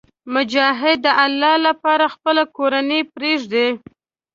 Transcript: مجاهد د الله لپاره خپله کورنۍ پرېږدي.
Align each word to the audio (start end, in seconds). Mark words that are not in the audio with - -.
مجاهد 0.35 0.97
د 1.05 1.07
الله 1.25 1.53
لپاره 1.67 2.05
خپله 2.15 2.43
کورنۍ 2.57 3.01
پرېږدي. 3.15 3.67